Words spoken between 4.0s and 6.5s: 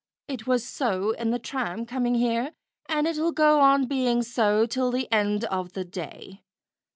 so till the end of the day.